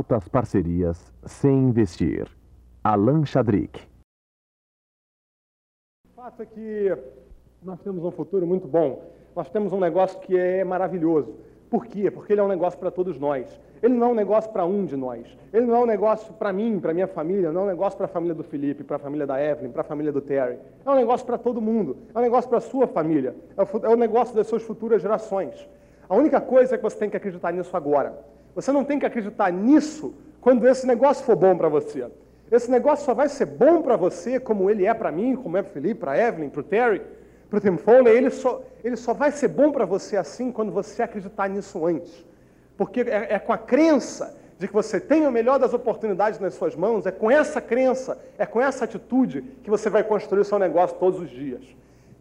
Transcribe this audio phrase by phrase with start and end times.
[0.00, 2.26] Altas parcerias sem investir.
[2.82, 3.86] Alan Chadrick.
[6.08, 6.96] O fato é que
[7.62, 9.12] nós temos um futuro muito bom.
[9.36, 11.34] Nós temos um negócio que é maravilhoso.
[11.68, 12.10] Por quê?
[12.10, 13.60] Porque ele é um negócio para todos nós.
[13.82, 15.36] Ele não é um negócio para um de nós.
[15.52, 18.06] Ele não é um negócio para mim, para minha família, não é um negócio para
[18.06, 20.58] a família do Felipe, para a família da Evelyn, para a família do Terry.
[20.82, 21.98] É um negócio para todo mundo.
[22.14, 23.36] É um negócio para a sua família.
[23.84, 25.68] É um negócio das suas futuras gerações.
[26.08, 28.39] A única coisa é que você tem que acreditar nisso agora.
[28.54, 32.06] Você não tem que acreditar nisso quando esse negócio for bom para você.
[32.50, 35.62] Esse negócio só vai ser bom para você, como ele é para mim, como é
[35.62, 37.02] para Felipe, para Evelyn, para o Terry,
[37.48, 38.16] para o Tim Foley.
[38.16, 42.24] Ele só, ele só vai ser bom para você assim quando você acreditar nisso antes.
[42.76, 46.54] Porque é, é com a crença de que você tem o melhor das oportunidades nas
[46.54, 50.44] suas mãos, é com essa crença, é com essa atitude que você vai construir o
[50.44, 51.62] seu negócio todos os dias.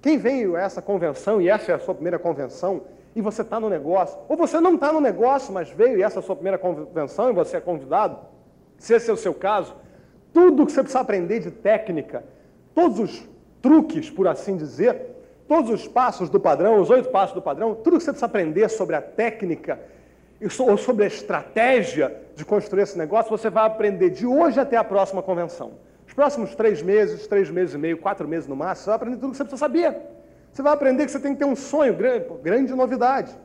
[0.02, 2.84] Quem veio a essa convenção, e essa é a sua primeira convenção,
[3.20, 6.20] e você está no negócio, ou você não está no negócio, mas veio e essa
[6.20, 8.18] é a sua primeira convenção e você é convidado,
[8.78, 9.76] se esse é o seu caso,
[10.34, 12.24] tudo que você precisa aprender de técnica,
[12.74, 13.30] todos os
[13.62, 17.98] truques, por assim dizer, todos os passos do padrão, os oito passos do padrão, tudo
[17.98, 19.80] que você precisa aprender sobre a técnica
[20.60, 24.84] ou sobre a estratégia de construir esse negócio, você vai aprender de hoje até a
[24.84, 25.74] próxima convenção.
[26.08, 29.18] Os próximos três meses, três meses e meio, quatro meses no máximo, você vai aprender
[29.18, 30.19] tudo que você precisa saber.
[30.52, 33.36] Você vai aprender que você tem que ter um sonho, grande, grande novidade.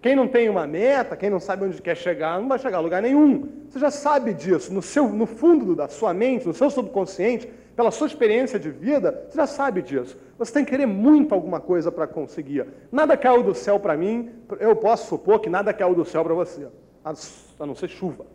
[0.00, 2.80] Quem não tem uma meta, quem não sabe onde quer chegar, não vai chegar a
[2.80, 3.48] lugar nenhum.
[3.70, 4.72] Você já sabe disso.
[4.74, 9.26] No, seu, no fundo da sua mente, no seu subconsciente, pela sua experiência de vida,
[9.30, 10.18] você já sabe disso.
[10.36, 12.66] Você tem que querer muito alguma coisa para conseguir.
[12.90, 16.34] Nada caiu do céu para mim, eu posso supor que nada caiu do céu para
[16.34, 16.66] você,
[17.04, 18.26] a não ser chuva.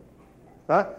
[0.66, 0.90] Tá?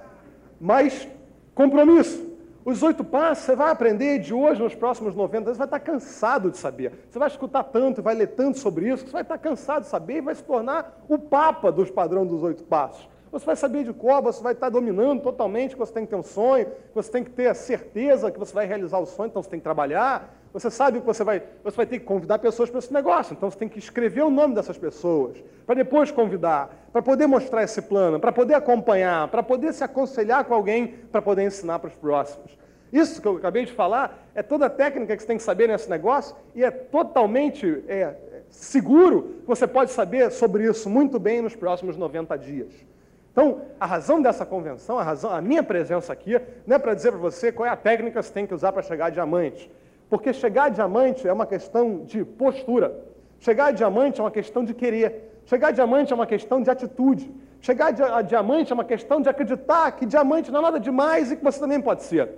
[0.61, 1.09] Mas
[1.55, 2.28] compromisso.
[2.69, 6.51] Os oito passos você vai aprender de hoje nos próximos 90 anos, vai estar cansado
[6.51, 6.93] de saber.
[7.09, 10.17] Você vai escutar tanto, vai ler tanto sobre isso, você vai estar cansado de saber
[10.17, 13.09] e vai se tornar o papa dos padrões dos oito passos.
[13.33, 16.17] Você vai saber de cor, você vai estar dominando totalmente, que você tem que ter
[16.17, 19.29] um sonho, que você tem que ter a certeza que você vai realizar o sonho,
[19.29, 20.38] então você tem que trabalhar.
[20.53, 23.51] Você sabe que você vai, você vai ter que convidar pessoas para esse negócio, então
[23.51, 27.83] você tem que escrever o nome dessas pessoas, para depois convidar, para poder mostrar esse
[27.83, 31.95] plano, para poder acompanhar, para poder se aconselhar com alguém, para poder ensinar para os
[31.95, 32.57] próximos.
[32.93, 35.69] Isso que eu acabei de falar é toda a técnica que você tem que saber
[35.69, 38.15] nesse negócio e é totalmente é,
[38.49, 42.73] seguro que você pode saber sobre isso muito bem nos próximos 90 dias.
[43.31, 47.13] Então, a razão dessa convenção, a, razão, a minha presença aqui, não é para dizer
[47.13, 49.71] para você qual é a técnica que você tem que usar para chegar a diamante.
[50.09, 52.99] Porque chegar a diamante é uma questão de postura.
[53.39, 55.41] Chegar a diamante é uma questão de querer.
[55.45, 57.31] Chegar a diamante é uma questão de atitude.
[57.61, 61.37] Chegar a diamante é uma questão de acreditar que diamante não é nada demais e
[61.37, 62.31] que você também pode ser.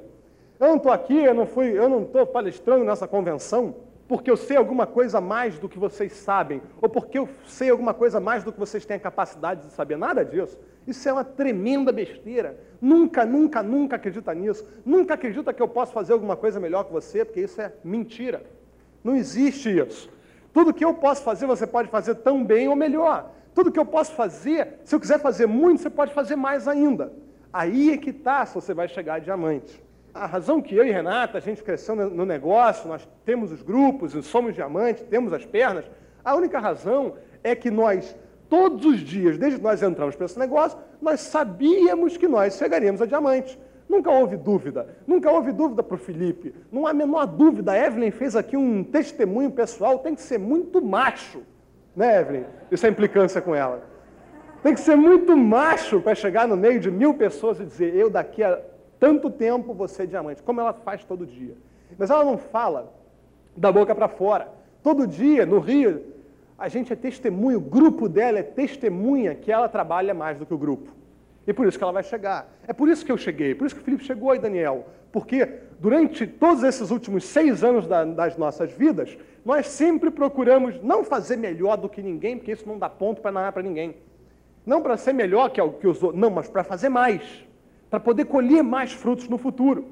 [0.59, 3.75] Eu não estou aqui, eu não fui, eu não estou palestrando nessa convenção
[4.11, 7.95] porque eu sei alguma coisa mais do que vocês sabem, ou porque eu sei alguma
[7.95, 9.97] coisa mais do que vocês têm a capacidade de saber.
[9.97, 10.59] Nada disso.
[10.85, 12.59] Isso é uma tremenda besteira.
[12.81, 14.67] Nunca, nunca, nunca acredita nisso.
[14.85, 18.43] Nunca acredita que eu posso fazer alguma coisa melhor que você, porque isso é mentira.
[19.05, 20.11] Não existe isso.
[20.53, 23.31] Tudo que eu posso fazer, você pode fazer tão bem ou melhor.
[23.55, 27.13] Tudo que eu posso fazer, se eu quiser fazer muito, você pode fazer mais ainda.
[27.53, 29.81] Aí é que está se você vai chegar a diamante.
[30.13, 34.13] A razão que eu e Renata, a gente cresceu no negócio, nós temos os grupos,
[34.27, 35.85] somos diamantes, temos as pernas,
[36.25, 38.17] a única razão é que nós,
[38.49, 43.01] todos os dias, desde que nós entramos para esse negócio, nós sabíamos que nós chegaríamos
[43.01, 43.59] a diamante.
[43.89, 44.87] Nunca houve dúvida.
[45.07, 46.55] Nunca houve dúvida para o Felipe.
[46.71, 47.73] Não há a menor dúvida.
[47.73, 49.99] A Evelyn fez aqui um testemunho pessoal.
[49.99, 51.43] Tem que ser muito macho.
[51.97, 52.45] Né, Evelyn?
[52.71, 53.83] Isso é implicância com ela.
[54.63, 58.09] Tem que ser muito macho para chegar no meio de mil pessoas e dizer: eu
[58.09, 58.61] daqui a
[59.01, 61.57] tanto tempo você é diamante, como ela faz todo dia.
[61.99, 62.93] Mas ela não fala
[63.57, 64.49] da boca para fora.
[64.83, 66.03] Todo dia, no Rio,
[66.59, 70.53] a gente é testemunho, o grupo dela é testemunha que ela trabalha mais do que
[70.53, 70.91] o grupo.
[71.47, 72.47] E por isso que ela vai chegar.
[72.69, 74.87] É por isso que eu cheguei, por isso que o Felipe chegou aí, Daniel.
[75.11, 75.49] Porque
[75.81, 81.37] durante todos esses últimos seis anos da, das nossas vidas, nós sempre procuramos não fazer
[81.37, 83.97] melhor do que ninguém, porque isso não dá ponto para nada para ninguém.
[84.65, 87.23] Não para ser melhor que, que os outros, não, mas para fazer mais
[87.91, 89.85] para poder colher mais frutos no futuro.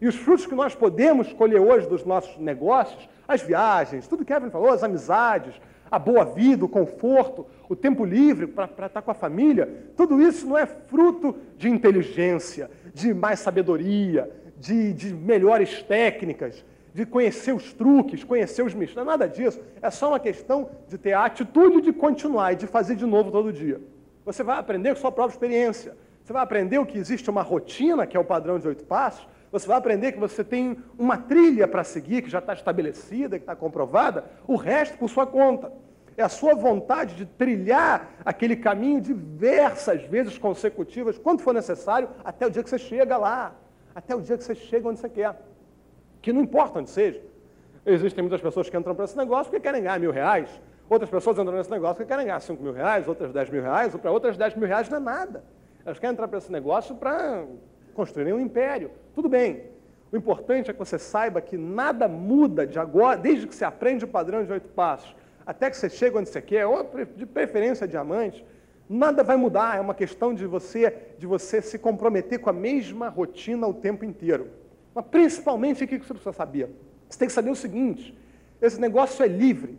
[0.00, 4.32] E os frutos que nós podemos colher hoje dos nossos negócios, as viagens, tudo que
[4.32, 5.54] Evelyn falou, as amizades,
[5.90, 10.46] a boa vida, o conforto, o tempo livre para estar com a família, tudo isso
[10.46, 17.72] não é fruto de inteligência, de mais sabedoria, de, de melhores técnicas, de conhecer os
[17.72, 19.60] truques, conhecer os mistérios, não é nada disso.
[19.82, 23.30] É só uma questão de ter a atitude de continuar e de fazer de novo
[23.30, 23.80] todo dia.
[24.24, 25.94] Você vai aprender com sua própria experiência.
[26.26, 29.28] Você vai aprender o que existe uma rotina, que é o padrão de oito passos.
[29.52, 33.44] Você vai aprender que você tem uma trilha para seguir, que já está estabelecida, que
[33.44, 34.24] está comprovada.
[34.44, 35.72] O resto por sua conta.
[36.16, 42.44] É a sua vontade de trilhar aquele caminho diversas vezes consecutivas, quando for necessário, até
[42.44, 43.54] o dia que você chega lá.
[43.94, 45.40] Até o dia que você chega onde você quer.
[46.20, 47.22] Que não importa onde seja.
[47.84, 50.50] Existem muitas pessoas que entram para esse negócio porque querem ganhar mil reais.
[50.90, 53.94] Outras pessoas entram nesse negócio porque querem ganhar cinco mil reais, outras dez mil reais,
[53.94, 55.55] ou para outras dez mil reais não é nada.
[55.86, 57.44] Elas querem entrar para esse negócio para
[57.94, 58.90] construírem um império.
[59.14, 59.62] Tudo bem.
[60.10, 64.04] O importante é que você saiba que nada muda de agora, desde que você aprende
[64.04, 65.14] o padrão de oito passos,
[65.46, 68.44] até que você chega onde você quer, ou de preferência diamante,
[68.88, 69.76] nada vai mudar.
[69.76, 74.04] É uma questão de você, de você se comprometer com a mesma rotina o tempo
[74.04, 74.50] inteiro.
[74.92, 76.68] Mas principalmente o que você precisa saber?
[77.08, 78.18] Você tem que saber o seguinte:
[78.60, 79.78] esse negócio é livre,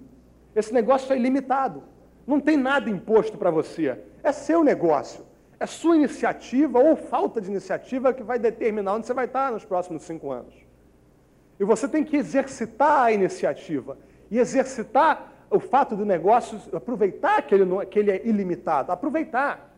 [0.55, 1.83] esse negócio é ilimitado.
[2.25, 3.99] Não tem nada imposto para você.
[4.23, 5.27] É seu negócio.
[5.59, 9.65] É sua iniciativa ou falta de iniciativa que vai determinar onde você vai estar nos
[9.65, 10.53] próximos cinco anos.
[11.59, 13.97] E você tem que exercitar a iniciativa
[14.29, 19.73] e exercitar o fato do negócio, aproveitar que ele, não, que ele é ilimitado, aproveitar.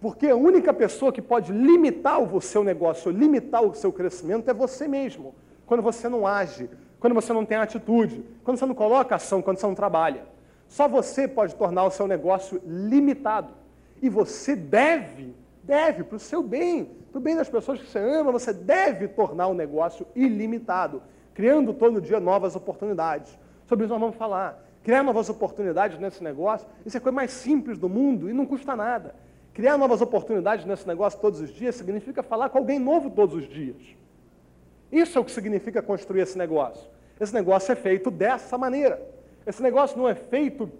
[0.00, 4.52] Porque a única pessoa que pode limitar o seu negócio, limitar o seu crescimento, é
[4.54, 5.34] você mesmo.
[5.64, 6.68] Quando você não age,
[7.00, 10.26] quando você não tem atitude, quando você não coloca ação, quando você não trabalha.
[10.68, 13.63] Só você pode tornar o seu negócio limitado.
[14.02, 17.98] E você deve, deve, para o seu bem, para o bem das pessoas que você
[17.98, 21.02] ama, você deve tornar o negócio ilimitado,
[21.32, 23.38] criando todo dia novas oportunidades.
[23.66, 24.62] Sobre isso nós vamos falar.
[24.82, 28.44] Criar novas oportunidades nesse negócio, isso é a coisa mais simples do mundo e não
[28.44, 29.14] custa nada.
[29.54, 33.48] Criar novas oportunidades nesse negócio todos os dias significa falar com alguém novo todos os
[33.48, 33.76] dias.
[34.92, 36.90] Isso é o que significa construir esse negócio.
[37.18, 39.00] Esse negócio é feito dessa maneira.
[39.46, 40.70] Esse negócio não é feito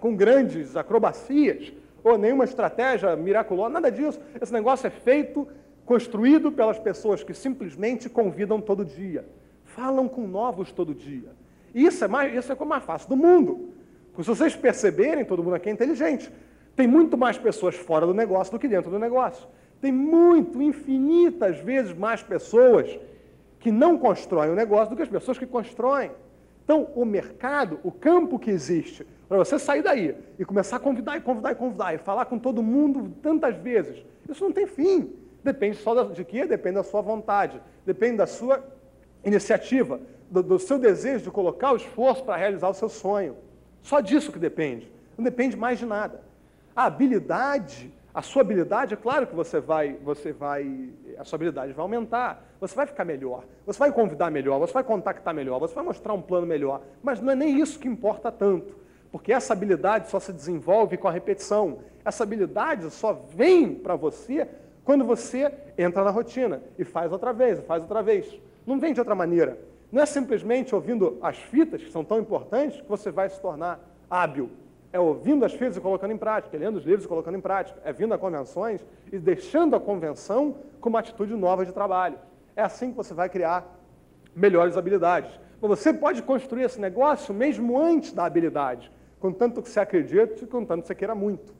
[0.00, 1.72] com grandes acrobacias,
[2.06, 4.20] ou nenhuma estratégia miraculosa, nada disso.
[4.40, 5.48] Esse negócio é feito,
[5.84, 9.24] construído pelas pessoas que simplesmente convidam todo dia,
[9.64, 11.30] falam com novos todo dia.
[11.74, 13.70] Isso é, mais, isso é como mais fácil do mundo.
[14.12, 16.30] Porque se vocês perceberem, todo mundo aqui é inteligente.
[16.76, 19.48] Tem muito mais pessoas fora do negócio do que dentro do negócio.
[19.80, 22.96] Tem muito, infinitas vezes mais pessoas
[23.58, 26.12] que não constroem o negócio do que as pessoas que constroem.
[26.62, 31.16] Então, o mercado, o campo que existe, para você sair daí e começar a convidar
[31.16, 35.12] e convidar e convidar e falar com todo mundo tantas vezes, isso não tem fim.
[35.42, 36.46] Depende só de quê?
[36.46, 38.64] Depende da sua vontade, depende da sua
[39.24, 40.00] iniciativa,
[40.30, 43.36] do, do seu desejo de colocar o esforço para realizar o seu sonho.
[43.82, 44.90] Só disso que depende.
[45.16, 46.20] Não depende mais de nada.
[46.74, 51.72] A habilidade, a sua habilidade, é claro que você vai, você vai, a sua habilidade
[51.72, 52.44] vai aumentar.
[52.60, 56.12] Você vai ficar melhor, você vai convidar melhor, você vai contactar melhor, você vai mostrar
[56.14, 56.82] um plano melhor.
[57.02, 58.74] Mas não é nem isso que importa tanto,
[59.10, 61.78] porque essa habilidade só se desenvolve com a repetição.
[62.04, 64.48] Essa habilidade só vem para você
[64.84, 68.40] quando você entra na rotina e faz outra vez, faz outra vez.
[68.66, 69.58] Não vem de outra maneira.
[69.90, 73.80] Não é simplesmente ouvindo as fitas, que são tão importantes, que você vai se tornar
[74.10, 74.50] hábil.
[74.92, 77.40] É ouvindo as fitas e colocando em prática, é lendo os livros e colocando em
[77.40, 82.18] prática, é vindo a convenções e deixando a convenção como atitude nova de trabalho.
[82.54, 83.66] É assim que você vai criar
[84.34, 85.30] melhores habilidades.
[85.60, 88.90] Mas você pode construir esse negócio mesmo antes da habilidade,
[89.26, 91.52] contanto que você acredite contanto que você queira muito.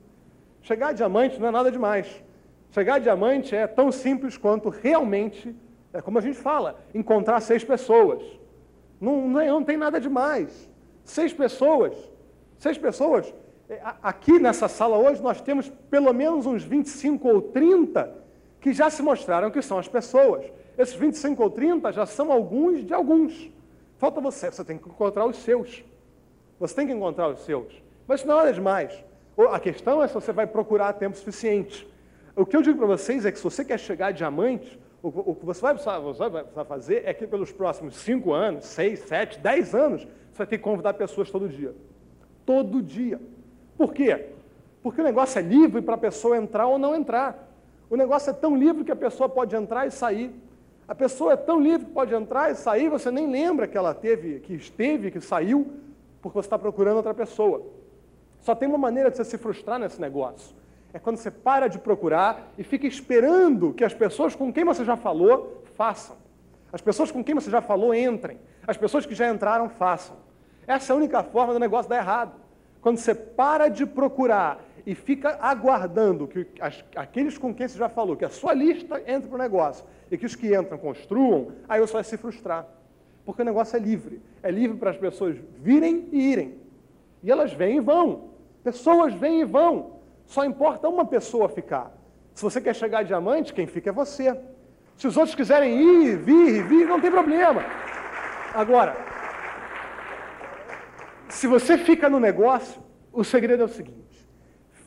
[0.61, 2.23] Chegar a diamante não é nada demais.
[2.71, 5.53] Chegar a diamante é tão simples quanto realmente,
[5.91, 8.23] é como a gente fala, encontrar seis pessoas.
[9.01, 10.69] Não, não, é, não tem nada demais.
[11.03, 11.93] Seis pessoas.
[12.57, 13.33] Seis pessoas.
[13.69, 18.13] É, aqui nessa sala hoje nós temos pelo menos uns 25 ou 30
[18.61, 20.45] que já se mostraram que são as pessoas.
[20.77, 23.51] Esses 25 ou 30 já são alguns de alguns.
[23.97, 25.83] Falta você, você tem que encontrar os seus.
[26.59, 27.81] Você tem que encontrar os seus.
[28.07, 29.03] Mas não é demais.
[29.51, 31.87] A questão é se você vai procurar tempo suficiente.
[32.35, 35.35] O que eu digo para vocês é que se você quer chegar a diamante, o,
[35.35, 38.99] que você vai, precisar, você vai precisar fazer é que pelos próximos 5 anos, 6,
[38.99, 41.73] 7, 10 anos, você vai ter que convidar pessoas todo dia.
[42.45, 43.19] Todo dia.
[43.77, 44.29] Por quê?
[44.81, 47.47] Porque o negócio é livre para a pessoa entrar ou não entrar.
[47.89, 50.33] O negócio é tão livre que a pessoa pode entrar e sair.
[50.87, 53.93] A pessoa é tão livre que pode entrar e sair, você nem lembra que ela
[53.93, 55.67] teve, que esteve, que saiu,
[56.21, 57.63] porque você está procurando outra pessoa.
[58.39, 60.55] Só tem uma maneira de você se frustrar nesse negócio.
[60.93, 64.85] É quando você para de procurar e fica esperando que as pessoas com quem você
[64.85, 66.15] já falou façam.
[66.71, 68.39] As pessoas com quem você já falou entrem.
[68.65, 70.17] As pessoas que já entraram façam.
[70.65, 72.33] Essa é a única forma do negócio dar errado.
[72.81, 77.89] Quando você para de procurar e fica aguardando que as, aqueles com quem você já
[77.89, 81.51] falou, que a sua lista entre para o negócio e que os que entram construam,
[81.67, 82.65] aí você vai se frustrar.
[83.27, 84.21] Porque o negócio é livre.
[84.41, 86.61] É livre para as pessoas virem e irem.
[87.21, 88.29] E elas vêm e vão.
[88.63, 89.97] Pessoas vêm e vão.
[90.25, 91.91] Só importa uma pessoa ficar.
[92.33, 94.33] Se você quer chegar a diamante, quem fica é você.
[94.95, 97.65] Se os outros quiserem ir, vir, vir, não tem problema.
[98.53, 98.95] Agora,
[101.27, 102.81] se você fica no negócio,
[103.11, 104.25] o segredo é o seguinte: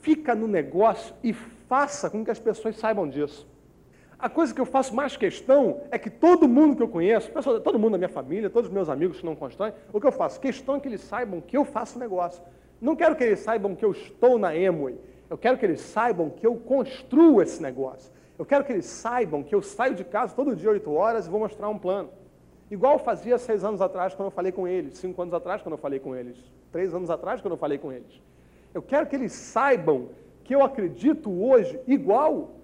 [0.00, 3.46] fica no negócio e faça com que as pessoas saibam disso.
[4.20, 7.30] A coisa que eu faço mais questão é que todo mundo que eu conheço,
[7.64, 10.12] todo mundo da minha família, todos os meus amigos que não constroem, o que eu
[10.12, 10.38] faço?
[10.38, 12.42] Questão é que eles saibam que eu faço negócio.
[12.78, 14.98] Não quero que eles saibam que eu estou na Emway.
[15.30, 18.12] Eu quero que eles saibam que eu construo esse negócio.
[18.38, 21.30] Eu quero que eles saibam que eu saio de casa todo dia, 8 horas, e
[21.30, 22.10] vou mostrar um plano.
[22.70, 25.72] Igual eu fazia seis anos atrás, quando eu falei com eles, cinco anos atrás, quando
[25.72, 26.36] eu falei com eles,
[26.70, 28.20] três anos atrás, quando eu falei com eles.
[28.74, 30.10] Eu quero que eles saibam
[30.44, 32.59] que eu acredito hoje igual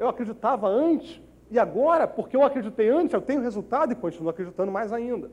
[0.00, 4.72] eu acreditava antes, e agora, porque eu acreditei antes, eu tenho resultado e continuo acreditando
[4.72, 5.30] mais ainda.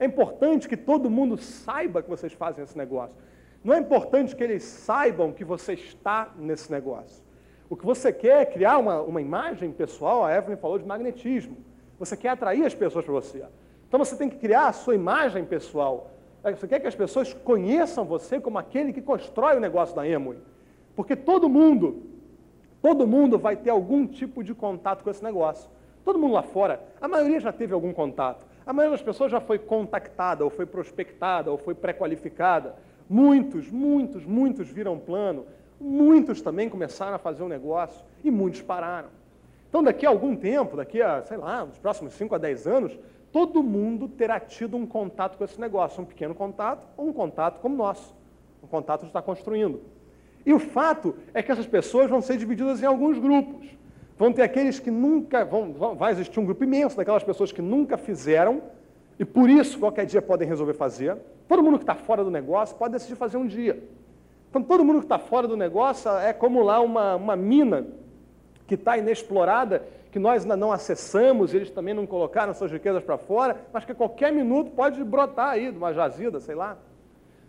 [0.00, 3.16] É importante que todo mundo saiba que vocês fazem esse negócio.
[3.62, 7.22] Não é importante que eles saibam que você está nesse negócio.
[7.70, 11.56] O que você quer é criar uma, uma imagem pessoal, a Evelyn falou de magnetismo.
[11.98, 13.44] Você quer atrair as pessoas para você.
[13.86, 16.10] Então você tem que criar a sua imagem pessoal.
[16.42, 20.06] É, você quer que as pessoas conheçam você como aquele que constrói o negócio da
[20.06, 20.38] Emui.
[20.96, 22.02] Porque todo mundo,
[22.80, 25.68] todo mundo vai ter algum tipo de contato com esse negócio.
[26.04, 28.46] Todo mundo lá fora, a maioria já teve algum contato.
[28.64, 32.76] A maioria das pessoas já foi contactada, ou foi prospectada, ou foi pré-qualificada.
[33.08, 35.46] Muitos, muitos, muitos viram plano.
[35.80, 39.08] Muitos também começaram a fazer um negócio e muitos pararam.
[39.68, 42.98] Então, daqui a algum tempo, daqui a, sei lá, nos próximos 5 a 10 anos,
[43.30, 47.60] todo mundo terá tido um contato com esse negócio, um pequeno contato ou um contato
[47.60, 48.14] como o nosso,
[48.62, 49.80] um contato de estar construindo.
[50.48, 53.68] E o fato é que essas pessoas vão ser divididas em alguns grupos.
[54.16, 57.60] Vão ter aqueles que nunca, vão, vão, vai existir um grupo imenso daquelas pessoas que
[57.60, 58.62] nunca fizeram
[59.18, 61.18] e por isso qualquer dia podem resolver fazer.
[61.46, 63.78] Todo mundo que está fora do negócio pode decidir fazer um dia.
[64.48, 67.86] Então todo mundo que está fora do negócio é como lá uma, uma mina
[68.66, 73.18] que está inexplorada, que nós ainda não acessamos, eles também não colocaram suas riquezas para
[73.18, 76.78] fora, mas que a qualquer minuto pode brotar aí, de uma jazida, sei lá.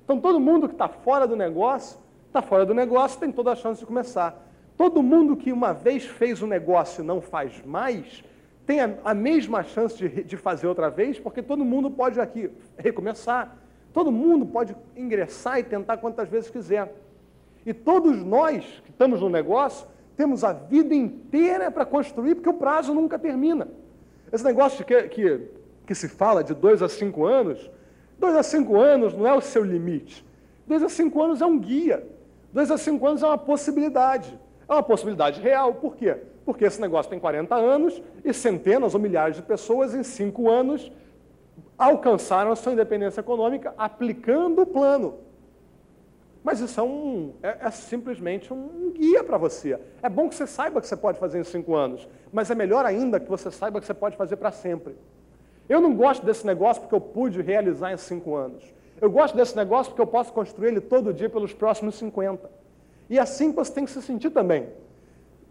[0.04, 1.98] Então todo mundo que está fora do negócio,
[2.30, 4.48] está fora do negócio, tem toda a chance de começar.
[4.78, 8.24] Todo mundo que uma vez fez o um negócio e não faz mais,
[8.66, 12.52] tem a, a mesma chance de, de fazer outra vez, porque todo mundo pode aqui
[12.78, 13.58] recomeçar.
[13.92, 16.94] Todo mundo pode ingressar e tentar quantas vezes quiser.
[17.66, 22.54] E todos nós que estamos no negócio, temos a vida inteira para construir, porque o
[22.54, 23.68] prazo nunca termina.
[24.32, 25.42] Esse negócio que, que,
[25.88, 27.72] que se fala de dois a cinco anos,
[28.20, 30.24] dois a cinco anos não é o seu limite.
[30.68, 32.06] Dois a cinco anos é um guia.
[32.52, 34.40] Dois a cinco anos é uma possibilidade.
[34.68, 35.74] É uma possibilidade real.
[35.76, 36.18] Por quê?
[36.46, 40.92] Porque esse negócio tem 40 anos e centenas ou milhares de pessoas em cinco anos
[41.78, 45.20] alcançaram a sua independência econômica aplicando o plano.
[46.44, 49.80] Mas isso é, um, é, é simplesmente um guia para você.
[50.02, 52.86] É bom que você saiba que você pode fazer em cinco anos, mas é melhor
[52.86, 54.96] ainda que você saiba que você pode fazer para sempre.
[55.68, 58.64] Eu não gosto desse negócio porque eu pude realizar em cinco anos.
[59.02, 62.50] Eu gosto desse negócio porque eu posso construir ele todo dia pelos próximos 50.
[63.10, 64.68] E assim você tem que se sentir também.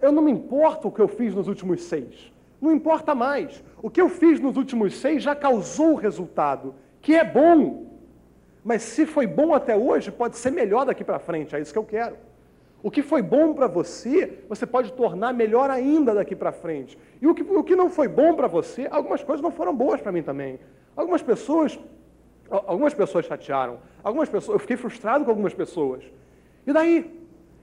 [0.01, 2.33] Eu não me importo o que eu fiz nos últimos seis.
[2.61, 3.63] Não importa mais.
[3.83, 7.87] O que eu fiz nos últimos seis já causou o resultado, que é bom.
[8.65, 11.79] Mas se foi bom até hoje, pode ser melhor daqui para frente, é isso que
[11.79, 12.17] eu quero.
[12.83, 16.97] O que foi bom para você, você pode tornar melhor ainda daqui para frente.
[17.21, 20.01] E o que, o que não foi bom para você, algumas coisas não foram boas
[20.01, 20.61] para mim também.
[20.95, 21.79] Algumas pessoas,
[22.51, 26.05] algumas pessoas chatearam, algumas pessoas, eu fiquei frustrado com algumas pessoas.
[26.67, 27.19] E daí?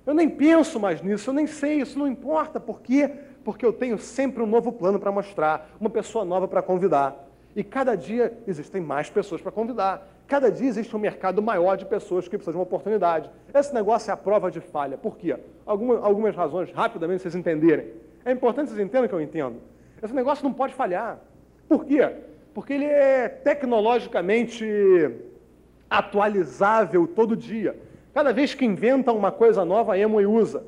[0.06, 2.60] Eu nem penso mais nisso, eu nem sei, isso não importa.
[2.60, 3.10] Por quê?
[3.44, 7.28] Porque eu tenho sempre um novo plano para mostrar, uma pessoa nova para convidar.
[7.56, 10.08] E cada dia existem mais pessoas para convidar.
[10.28, 13.30] Cada dia existe um mercado maior de pessoas que precisam de uma oportunidade.
[13.54, 14.98] Esse negócio é a prova de falha.
[14.98, 15.38] Por quê?
[15.66, 17.94] Algumas, algumas razões, rapidamente, vocês entenderem.
[18.26, 19.58] É importante vocês entendam que eu entendo.
[20.02, 21.20] Esse negócio não pode falhar.
[21.68, 22.12] Por quê?
[22.56, 24.66] Porque ele é tecnologicamente
[25.90, 27.76] atualizável todo dia.
[28.14, 30.64] Cada vez que inventa uma coisa nova, a Emo usa.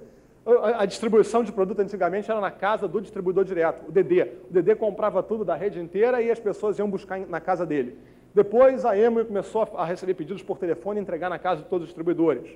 [0.75, 4.21] A distribuição de produto antigamente era na casa do distribuidor direto, o DD.
[4.49, 7.97] O DD comprava tudo da rede inteira e as pessoas iam buscar na casa dele.
[8.35, 11.83] Depois a Emory começou a receber pedidos por telefone e entregar na casa de todos
[11.83, 12.49] os distribuidores.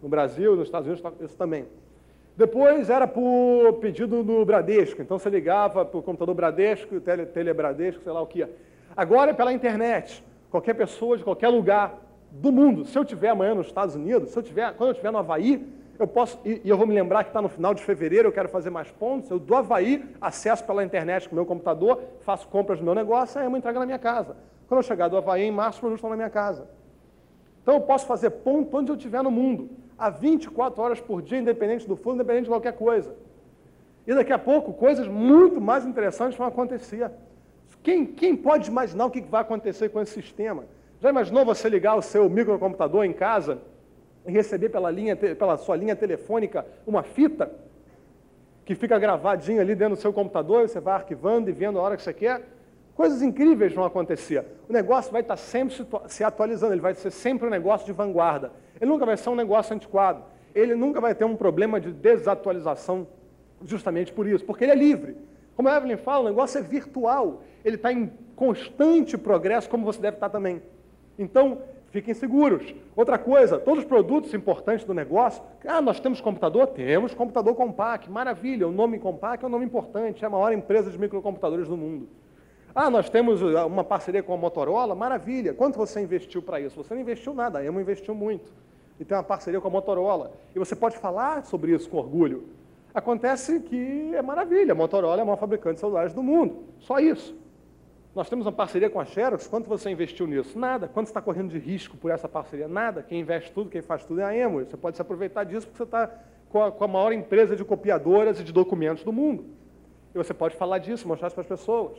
[0.00, 1.66] No Brasil, nos Estados Unidos, isso também.
[2.36, 5.02] Depois era por pedido do Bradesco.
[5.02, 8.46] Então você ligava para o computador Bradesco, tele, telebradesco, sei lá o que.
[8.96, 10.24] Agora é pela internet.
[10.50, 11.98] Qualquer pessoa de qualquer lugar
[12.30, 12.84] do mundo.
[12.84, 15.66] Se eu tiver amanhã nos Estados Unidos, se eu tiver, quando eu estiver no Havaí,
[15.98, 18.32] eu posso, e, e eu vou me lembrar que está no final de fevereiro, eu
[18.32, 22.48] quero fazer mais pontos, eu do Havaí, acesso pela internet com o meu computador, faço
[22.48, 24.36] compras do meu negócio, aí eu me entrega na minha casa.
[24.68, 26.68] Quando eu chegar do Havaí, em março, os produtos estão na minha casa.
[27.62, 31.38] Então eu posso fazer ponto onde eu estiver no mundo, a 24 horas por dia,
[31.38, 33.14] independente do fundo, independente de qualquer coisa.
[34.06, 37.10] E daqui a pouco, coisas muito mais interessantes vão acontecer.
[37.86, 40.64] Quem, quem pode imaginar o que vai acontecer com esse sistema?
[41.00, 43.62] Já imaginou você ligar o seu microcomputador em casa
[44.26, 47.48] receber pela, linha, pela sua linha telefônica uma fita
[48.64, 51.82] que fica gravadinha ali dentro do seu computador, e você vai arquivando e vendo a
[51.82, 52.42] hora que você quer.
[52.96, 54.44] Coisas incríveis vão acontecer.
[54.68, 58.50] O negócio vai estar sempre se atualizando, ele vai ser sempre um negócio de vanguarda.
[58.80, 60.24] Ele nunca vai ser um negócio antiquado.
[60.52, 63.06] Ele nunca vai ter um problema de desatualização
[63.64, 65.16] justamente por isso, porque ele é livre.
[65.56, 67.42] Como a Evelyn fala, o negócio é virtual.
[67.64, 70.62] Ele está em constante progresso, como você deve estar também.
[71.18, 72.74] Então, fiquem seguros.
[72.94, 76.66] Outra coisa, todos os produtos importantes do negócio, ah, nós temos computador?
[76.68, 80.90] Temos computador Compaq, maravilha, o nome Compaq é um nome importante, é a maior empresa
[80.90, 82.06] de microcomputadores do mundo.
[82.74, 85.54] Ah, nós temos ah, uma parceria com a Motorola, maravilha.
[85.54, 86.76] Quanto você investiu para isso?
[86.76, 88.52] Você não investiu nada, a Emo investiu muito.
[89.00, 90.32] E tem uma parceria com a Motorola.
[90.54, 92.44] E você pode falar sobre isso com orgulho.
[92.96, 96.64] Acontece que é maravilha, a Motorola é a maior fabricante de celulares do mundo.
[96.78, 97.36] Só isso.
[98.14, 100.58] Nós temos uma parceria com a Xerox, quanto você investiu nisso?
[100.58, 100.88] Nada.
[100.88, 102.66] Quanto você está correndo de risco por essa parceria?
[102.66, 103.02] Nada.
[103.02, 104.64] Quem investe tudo, quem faz tudo é a Emo.
[104.64, 106.10] Você pode se aproveitar disso porque você está
[106.48, 109.44] com, com a, maior empresa de copiadoras e de documentos do mundo.
[110.14, 111.98] E você pode falar disso, mostrar isso para as pessoas.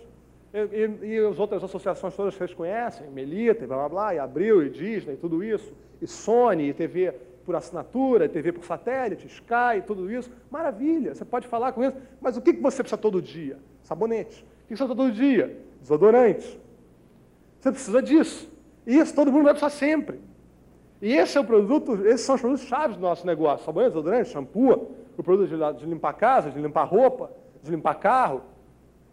[0.51, 4.16] E, e, e, as outras associações todas que vocês conhecem, Melita, e blá blá blá,
[4.16, 7.13] e Abril, e Disney, tudo isso, e Sony, e TV
[7.48, 12.36] por assinatura, TV por satélite, Sky, tudo isso, maravilha, você pode falar com isso, mas
[12.36, 13.58] o que você precisa todo dia?
[13.84, 14.44] Sabonete.
[14.66, 15.58] O que você precisa todo dia?
[15.80, 16.60] Desodorante.
[17.58, 18.51] Você precisa disso.
[18.86, 20.20] E isso todo mundo vai precisar sempre.
[21.01, 23.66] E esse é o produto, esses são os produtos chaves do nosso negócio.
[23.66, 27.32] Sabonete, desodorante, shampoo, o produto de, de limpar casa, de limpar roupa,
[27.63, 28.42] de limpar carro.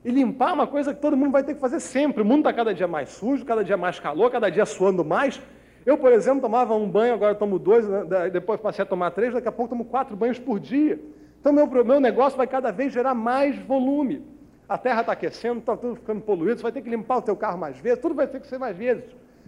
[0.05, 2.23] E limpar é uma coisa que todo mundo vai ter que fazer sempre.
[2.23, 5.41] O mundo está cada dia mais sujo, cada dia mais calor, cada dia suando mais.
[5.85, 9.35] Eu, por exemplo, tomava um banho, agora tomo dois, né, depois passei a tomar três,
[9.35, 10.99] daqui a pouco tomo quatro banhos por dia.
[11.41, 14.25] Então, meu, meu negócio vai cada vez gerar mais volume.
[14.67, 17.37] A terra está aquecendo, está tudo ficando poluído, você vai ter que limpar o teu
[17.37, 19.05] carro mais vezes, tudo vai ter que ser mais vezes.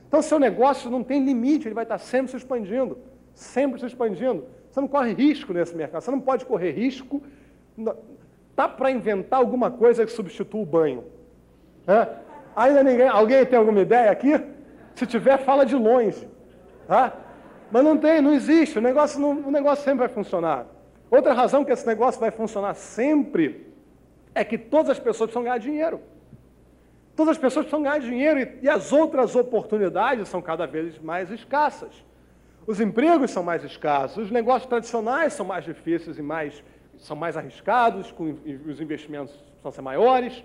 [0.06, 2.98] Então, seu negócio não tem limite, ele vai estar sempre se expandindo,
[3.32, 4.44] sempre se expandindo.
[4.70, 7.22] Você não corre risco nesse mercado, você não pode correr risco.
[8.54, 11.04] Tá para inventar alguma coisa que substitua o banho.
[12.54, 14.38] Ainda ninguém, alguém tem alguma ideia aqui?
[14.96, 16.26] Se tiver, fala de longe.
[16.88, 17.12] Tá?
[17.70, 18.78] Mas não tem, não existe.
[18.78, 20.66] O negócio, não, o negócio sempre vai funcionar.
[21.10, 23.72] Outra razão que esse negócio vai funcionar sempre
[24.34, 26.00] é que todas as pessoas precisam ganhar dinheiro.
[27.14, 31.30] Todas as pessoas precisam ganhar dinheiro e, e as outras oportunidades são cada vez mais
[31.30, 32.04] escassas.
[32.66, 36.64] Os empregos são mais escassos, os negócios tradicionais são mais difíceis e mais,
[36.98, 38.34] são mais arriscados, com,
[38.66, 40.42] os investimentos precisam ser maiores.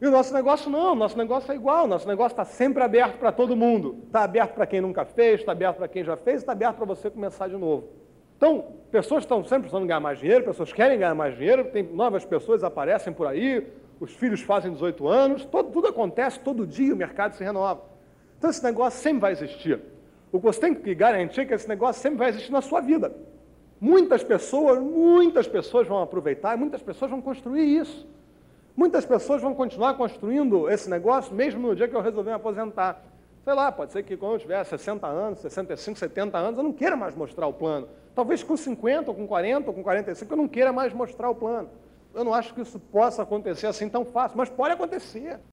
[0.00, 3.18] E o nosso negócio não, o nosso negócio é igual, nosso negócio está sempre aberto
[3.18, 4.02] para todo mundo.
[4.06, 6.84] Está aberto para quem nunca fez, está aberto para quem já fez, está aberto para
[6.84, 7.88] você começar de novo.
[8.36, 12.24] Então, pessoas estão sempre precisando ganhar mais dinheiro, pessoas querem ganhar mais dinheiro, tem novas
[12.24, 13.66] pessoas aparecem por aí,
[13.98, 17.82] os filhos fazem 18 anos, todo, tudo acontece, todo dia o mercado se renova.
[18.36, 19.80] Então esse negócio sempre vai existir.
[20.30, 22.82] O que você tem que garantir é que esse negócio sempre vai existir na sua
[22.82, 23.14] vida.
[23.80, 28.06] Muitas pessoas, muitas pessoas vão aproveitar muitas pessoas vão construir isso.
[28.76, 33.02] Muitas pessoas vão continuar construindo esse negócio mesmo no dia que eu resolver me aposentar.
[33.42, 36.74] Sei lá, pode ser que quando eu tiver 60 anos, 65, 70 anos, eu não
[36.74, 37.88] queira mais mostrar o plano.
[38.14, 41.34] Talvez com 50, ou com 40, ou com 45, eu não queira mais mostrar o
[41.34, 41.70] plano.
[42.12, 45.40] Eu não acho que isso possa acontecer assim tão fácil, mas pode acontecer.